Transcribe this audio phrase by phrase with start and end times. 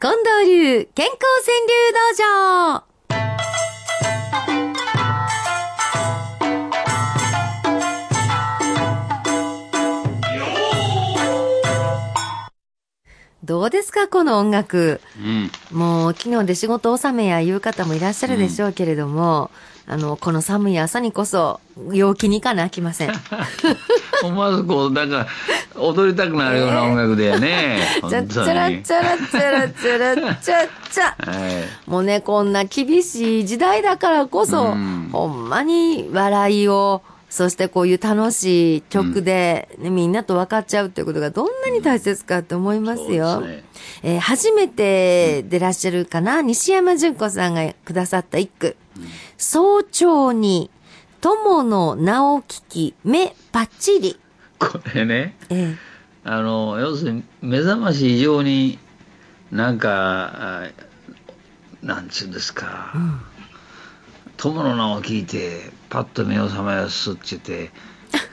[0.00, 2.84] 近藤流健康川柳道場
[13.42, 15.00] どうですかこの音楽。
[15.18, 15.50] うん。
[15.76, 19.50] もう昨日で仕事納めやいう方もいらっしゃるでしょうけれども、
[19.86, 21.58] あの、この寒い朝にこそ、
[21.92, 23.12] 陽気に行かなあきません。
[24.24, 25.26] 思わずこう、なんか、
[25.76, 27.78] 踊りたくなるような音楽だよね。
[28.00, 31.04] チャッチャラチャラチャラチャラチャッチャ。
[31.30, 31.90] はい。
[31.90, 43.32] もうね、こんな厳しい時代だからこそ、うんほんまに笑いを、そしてこういう楽しい曲で、ねみんなと分かっちゃうっていうことがどんなに大切かって思いますよ。
[43.34, 43.64] そうですね
[44.02, 48.76] えー初めて出らっしゃるかな、西山純子さんがくださった一句。
[49.36, 50.70] 早朝に、
[51.20, 54.20] 友の名を聞き、目パッチリ。
[54.58, 55.74] これね、え
[56.24, 58.78] あの、要するに、目覚まし以上に、
[59.50, 60.70] なんか、あ
[61.82, 62.92] なんちゅうんですか、
[64.36, 67.70] 友の名を聞いて、パッと目を覚ますっちゅって、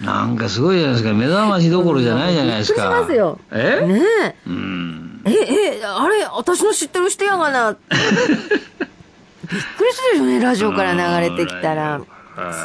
[0.02, 1.14] なんかすごいじゃないですか。
[1.14, 2.90] 目覚ましどころじゃないじゃないですか。
[2.90, 3.80] びっくりしますよえ？
[3.82, 4.36] えねえ。
[4.48, 5.22] うん。
[5.26, 5.32] え、
[5.80, 7.72] え、あれ、私の知ってる人やがな。
[7.90, 12.08] びっくりするよね、ラジオから流れてきたらうん。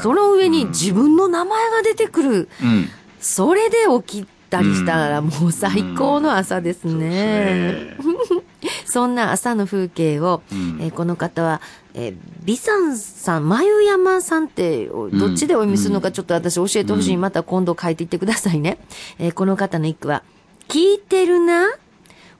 [0.02, 2.48] その上に自分の名前が出てくる。
[2.62, 2.88] うん。
[3.20, 7.96] それで起きたりしたら、もう最高の朝ですね。
[8.84, 11.60] そんな朝の風景を、うんえーこの方は、
[11.94, 17.16] えー、美山さん、眉山さんって、どっちでお読みするのかちょっと私教えてほしい。
[17.16, 18.78] また今度書いていってくださいね。
[19.18, 20.22] えーこの方の一句は、
[20.68, 21.68] 聞いてるな？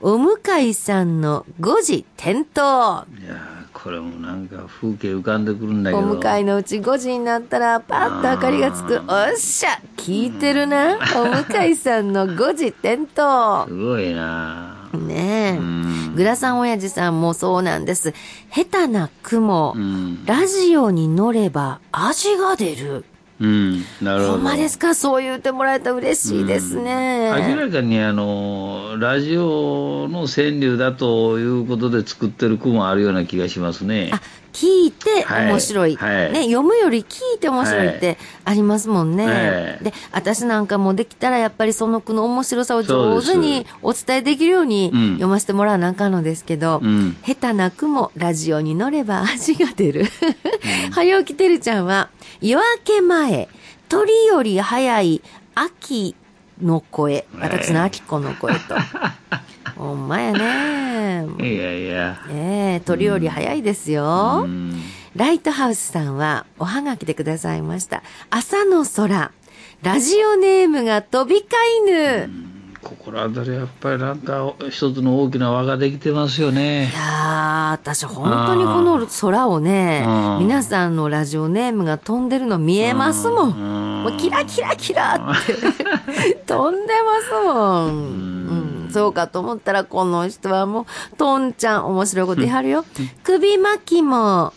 [0.02, 3.04] お向かいさんの5時点灯。
[3.82, 6.06] これもなんか風景浮かんでくるんだけおど。
[6.08, 9.00] 向かいのうち5時になったら、パッと明かりがつく。
[9.08, 13.66] おっしゃ聞いてるなお向かいさんの5時点灯。
[13.66, 15.58] すごいなねえ。
[15.58, 18.12] うんグラさん親父さんもそうなんです。
[18.52, 19.72] 下手な雲。
[19.76, 20.26] うん。
[20.26, 23.04] ラジオに乗れば味が出る。
[23.40, 23.84] うん。
[24.02, 24.32] なるほど。
[24.32, 24.94] ほんまですか？
[24.94, 27.30] そう言ってもらえたら嬉しいですね。
[27.48, 34.10] 明らかにあのラジオの川柳だということで作ってる句もあるような気がしますね。
[34.12, 34.20] あ、
[34.52, 35.96] 聞いてはい面白い。
[35.96, 39.26] はいね、読むより聞いて面白いってありますもんね。
[39.26, 39.32] は
[39.80, 50.06] いで、私なんかもできたらやっぱりその句の面白さを上手にお伝えできるようにうん読ませてもらわなあかんのですけど、うん下手な句もラジオに乗れば味が出る。
[50.92, 52.10] 早起きてるちゃんは、
[52.40, 53.48] 夜明け前、
[53.88, 55.22] 鳥より早い
[55.54, 56.14] 秋
[56.62, 57.26] の声。
[57.38, 58.60] 私の秋子の声と。
[59.80, 61.26] ほんまやね。
[61.38, 62.18] いやいや。
[62.30, 64.42] ええ鳥より早いですよ。
[64.44, 64.74] うん
[65.16, 68.02] ライトハウスさんはおはがきでくださいました。
[68.30, 69.32] 朝の空。
[69.82, 71.48] ラジオネームが飛び交
[71.88, 72.50] いぬ。
[72.82, 76.94] 心当たりやっぱりなんか一つの大きな輪ができてますよねい。
[76.94, 88.29] やー、私本当にこの空をねうん、皆さんのラジオネームが飛んでるの見えますもんもうキラキラキラって 飛んでますもん。
[88.90, 92.84] うん、そうかと思ったらこの人はもう、トンちゃん面白いこと言いはるよ。
[93.22, 94.52] 首巻きも、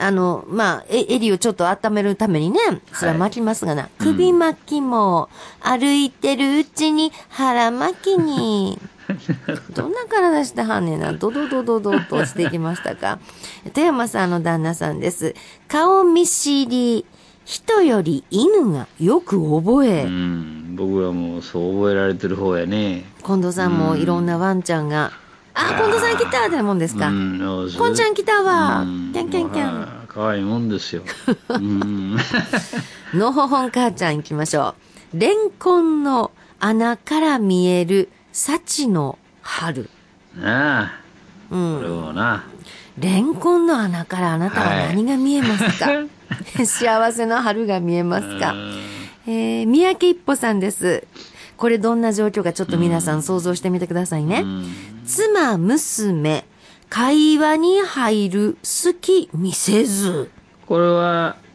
[0.00, 2.60] あの、まあ、え襟をちょっと温めるためにね、
[2.92, 3.88] それは巻きますがな。
[3.98, 5.28] 首巻きも、
[5.60, 8.78] 歩いてるうちに腹巻きに。
[9.74, 11.12] どんな体してはんねんな。
[11.12, 13.18] ドドドドドとしていきましたか。
[13.74, 15.34] 富山さんの旦那さんです。
[15.66, 17.04] 顔見知り。
[17.44, 20.04] 人より犬がよく覚え。
[20.78, 23.04] うん、僕はもうそう覚えられてる方やね。
[23.24, 25.12] 近藤さんもいろんなワンちゃんが、
[25.54, 27.08] あ、近藤さん来たってもんですか？
[27.08, 27.38] うん、
[27.94, 31.02] ちゃん来たわうんキャンキャンキャンまあ可愛いもんですよ。
[31.50, 32.16] うん。
[33.14, 34.74] のほほん母ちゃん行きましょ
[35.12, 35.18] う。
[35.18, 36.30] レンコンの
[36.60, 39.88] 穴から見える幸の春。
[40.36, 40.92] なあ、
[41.50, 42.44] うこれな。
[42.98, 45.88] レンコンの穴からあなたは何が見えますか、
[46.64, 48.52] 幸せの春が見えますか？
[48.52, 48.97] うん
[49.30, 51.06] えー、三宅一歩さんです。
[51.58, 54.42] これどんな状況かちょっと皆さん想像してみてくださいね。
[55.04, 56.46] 妻、娘、
[56.88, 60.30] 会話に入る好き見せず。
[60.64, 61.47] これはだ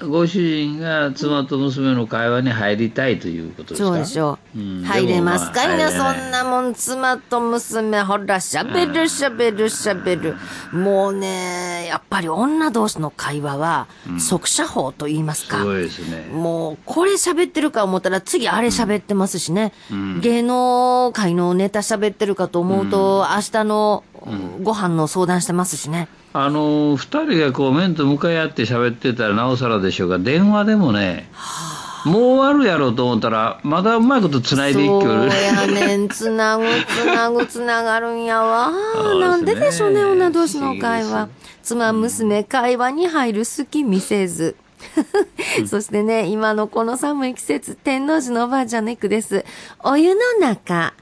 [0.00, 3.88] ご主人が妻と娘の会話に入りたいということですか？
[3.88, 4.58] そうでしょう。
[4.58, 5.64] うん入れますか？
[5.64, 10.36] いな、まあそんなもん、妻と娘、ほら、喋る、喋る、喋る。
[10.72, 15.58] もうね、やっぱり女同士の会話は、速射法と言いますか。
[15.58, 16.28] すごいですね。
[16.32, 19.72] もう、これ喋ってるか思ったら、次あれ喋ってますしね。
[19.90, 24.04] うん芸能界のネタ喋ってるかと思うと、明日の
[24.62, 26.08] ご飯の相談してますしね。
[26.32, 31.30] あの二人がこう面と向かい合って喋ってたらなおさらでしょうが電話でもね
[32.06, 36.08] もう終わるやろうと思ったら、まだうまいこと繋いでいくそうやねん。
[36.08, 38.70] つなぐ、つなぐ、つながるんやわ。
[38.70, 41.28] ねなんででしょうね、女同士の会話。
[41.64, 44.54] 妻、娘、会話に入る隙見せず。
[45.66, 49.44] そしてね、今のこの寒い季節、天王寺のおばあちゃんの句です。
[49.82, 50.94] お湯の中、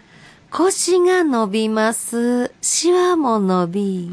[0.57, 2.53] 腰が伸びます。
[2.61, 4.11] シワも伸び。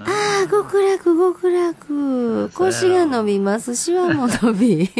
[0.00, 2.50] ああ、極楽、極楽。
[2.54, 3.76] 腰が伸びます。
[3.76, 4.90] シワも伸び。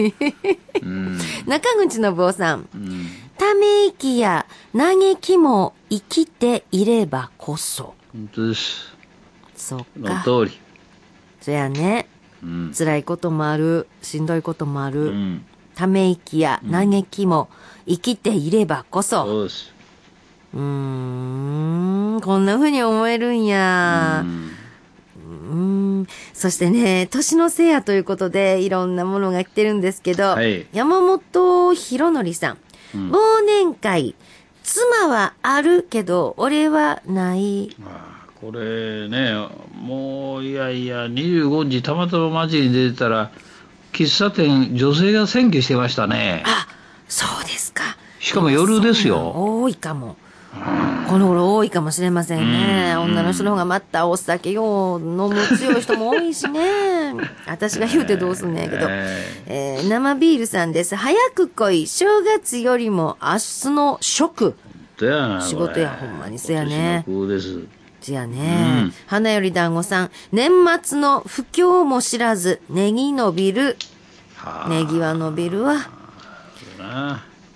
[0.83, 1.19] うん。
[1.47, 2.69] 中口信夫さん。
[2.75, 3.07] うん。
[3.39, 4.45] ため息や
[4.77, 7.95] 嘆きも生きていればこそ。
[8.13, 8.95] 本当です。
[9.57, 10.23] そっそのか。
[10.23, 10.61] 通り。
[11.41, 12.09] そやね。
[12.43, 12.75] うん。
[12.77, 13.89] 辛いこともある。
[14.03, 15.13] しんどいこともあうる。
[15.13, 15.47] ん。
[15.75, 17.49] ため息や嘆きも
[17.87, 19.25] 生きていればこそ。
[19.25, 19.73] そうです。
[20.55, 20.61] うー
[22.17, 24.27] ん、こんな風に思えるんやう。
[25.57, 26.07] ん。
[26.35, 32.59] そしてね、年のせいやということで、いろんなものが来てるんですけど、はい山本博則さん。
[32.95, 33.17] うん忘
[33.47, 34.15] 年会、
[34.63, 37.75] 妻はあるけど、俺はない。
[37.79, 39.33] まあこれね、
[39.75, 43.31] もういやいや、25日、たまたま街に出てたら、
[43.93, 46.43] 喫茶店、女性が占拠してましたね。
[46.47, 46.67] あ、
[47.09, 47.83] そうですか。
[48.21, 49.33] しかも夜ですよ。
[49.35, 50.17] 多いかも。
[51.09, 52.93] この頃多いかもしれませんね。
[52.97, 57.15] うん女の人の方がまたお酒よう飲む強い人も多いしね。
[57.47, 58.87] 私が言うてどうすんねんやけど。
[58.91, 60.95] ええー生ビールさんです。
[60.95, 61.87] 早く来い。
[61.87, 63.39] 正月よりも明日
[63.71, 64.55] の食。
[64.99, 67.05] 仕事やほんまにそやね。
[68.03, 68.95] じゃあうねん。
[69.07, 70.11] 花より団子さん。
[70.33, 70.51] 年
[70.83, 73.77] 末の不況も知らず、ネギ伸びる。
[74.37, 75.77] はあネギは伸びるわ。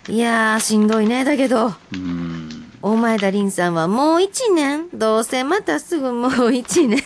[0.08, 1.25] いやー、しんどいね。
[1.25, 1.72] だけど。
[1.93, 2.48] うん。
[2.81, 7.02] 大前田凛さんはもう一年どうせまたすぐもう一年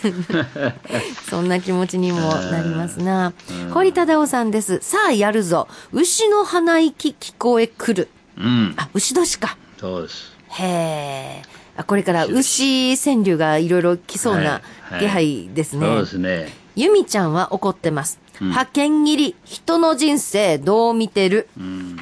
[1.27, 3.33] そんな気持ちにもなりますな。
[3.73, 4.79] 堀忠夫さんです。
[4.83, 5.67] さあやるぞ。
[5.91, 8.09] 牛の鼻息聞こえくる。
[8.37, 8.73] うん。
[8.77, 9.57] あ、牛年か。
[9.79, 10.31] そうです。
[10.49, 11.60] へえ。
[11.81, 15.85] あこれから牛川柳がいろいろ来そうなはい気配ですね。
[15.85, 16.49] そうですね。
[16.75, 18.19] 由美ちゃんは怒ってます。
[18.39, 21.47] うん派遣切り、人の人生どう見てる？
[21.59, 21.97] うん。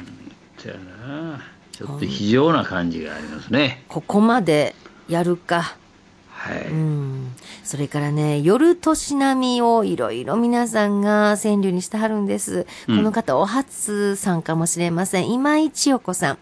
[0.56, 1.42] そやな。
[1.72, 3.84] ちょっと非常な感じがありますね。
[3.88, 4.74] ここまで
[5.08, 5.76] やるか。
[6.30, 6.62] はい。
[6.68, 7.32] うん。
[7.62, 12.66] それからね、夜年並みをいろいろ皆さんが川柳にしてはるんです。
[12.88, 15.30] うんこの方、お初さんかもしれません。
[15.30, 16.38] 今井千代子さん。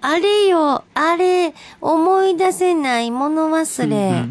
[0.00, 4.24] あれよ、あれ、思い出せない物忘れ。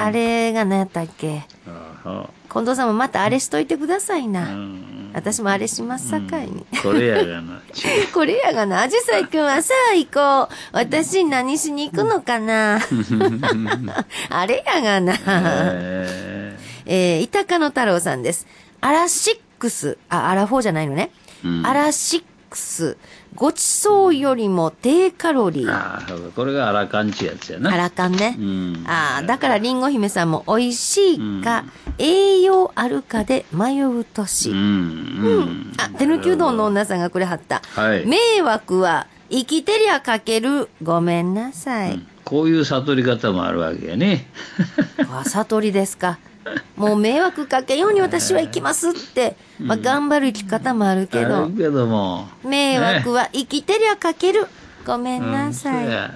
[0.00, 1.42] あれが何やったっけ？
[1.66, 4.44] あ近藤さんもまたあれしといてくださいな。
[4.46, 6.64] ん私もあれしますさかいに。
[6.82, 7.60] これやがな。
[8.12, 10.54] これやがな、アジサイくんはさあ行こう。
[10.72, 12.80] 私何しに行くのかな？
[14.30, 15.14] あれやがな。
[15.26, 18.46] ええー、板鹿野太郎さんです。
[18.80, 21.10] アラシックス、あ、アラフォーじゃないのね。
[21.44, 22.96] うんアラシックス、
[23.36, 25.72] ごちそうよりも低カロリー、ー。
[25.72, 26.02] ああ、
[26.36, 27.72] これがアラカンチやつやな。
[27.72, 28.36] アラカンね。
[28.38, 31.64] うんああ、だからリンゴ姫さんも美味しいか、
[31.98, 34.50] 栄養あるかで迷う年。
[34.50, 34.58] うん。
[34.58, 35.72] ううんん。
[35.78, 37.60] あ、手抜きうどんの女さんがくれはった。
[37.74, 40.68] はい迷惑は生きてりゃかける。
[40.82, 42.00] ごめんなさい。
[42.24, 44.26] こういう悟り方もあるわけやね。
[45.10, 46.18] あ、悟りですか。
[46.76, 52.28] もう迷惑かけように私は行きますって、まあ、頑張る生き方もあるけどけども。
[52.44, 54.46] 迷惑は生きてりゃかける。
[54.86, 55.86] ごめんなさい。
[55.86, 56.10] うん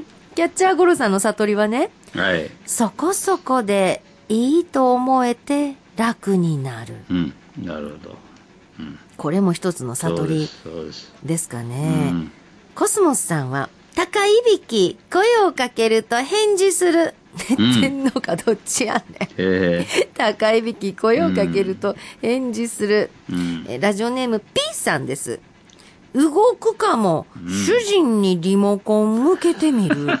[0.34, 2.50] キャッチャーゴロさんの悟りはね、はい。
[2.64, 6.94] そこそこでいいと思えて楽になる。
[7.10, 7.34] うん。
[7.58, 8.16] なるほど。
[8.78, 8.98] うん。
[9.16, 10.48] これも一つの悟り
[11.24, 11.48] です。
[11.48, 12.10] かうね。
[12.10, 12.32] ん。
[12.74, 17.14] コスモスさんは、高いびき、声をかけると返事する。
[17.48, 19.28] 寝てんのかどっちやねん。
[19.36, 23.10] え高いびき、声をかけると返事する。
[23.30, 23.66] えうん。
[23.68, 25.40] えラジオネーム P さんです。
[26.14, 30.08] 動くかも、主人にリモコン向けてみる。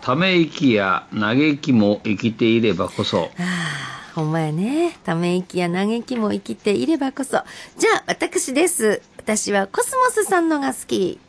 [0.00, 3.30] ため息や嘆きも生きていればこそ。
[3.38, 3.42] あ
[4.12, 4.96] あ、ほんまやね。
[5.04, 7.42] ため息や嘆きも生きていればこそ。
[7.76, 9.02] じゃあ、私です。
[9.18, 11.20] 私はコスモスさんのが好き。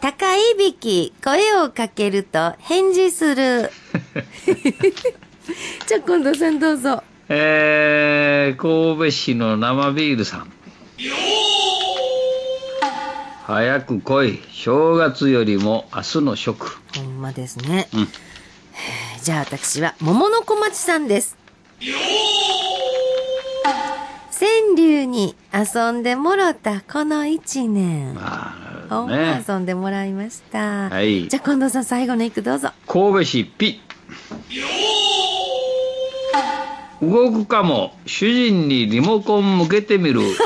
[0.00, 3.70] 高いびき、声をかけると返事する。
[5.86, 7.02] じゃあ、近藤さんどうぞ。
[7.28, 10.52] えー、神戸市の生ビールさん。
[13.46, 14.42] 早く来い。
[14.50, 16.78] 正月よりも明日の食。
[16.96, 17.88] ほんまですね。
[17.94, 18.08] うん
[19.22, 21.36] じゃあ私は桃の小町さんです。
[24.40, 28.16] 川柳に遊んでもろたこの一年。
[28.18, 28.69] ああ
[29.06, 29.44] ね。
[29.46, 30.88] 遊んでもらいました。
[30.88, 32.70] はいじゃあ近藤さん最後の一句どうぞ。
[32.86, 33.80] 神戸市ピ
[37.02, 40.20] 動くかも主人にリモコン向けてみる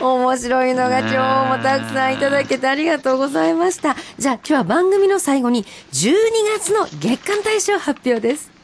[0.00, 3.94] 面白いのが今日もたくさんいただけてありがとうございました。
[4.18, 6.14] じゃあ今日は番組の最後に12
[6.58, 8.55] 月の月間大賞発表です。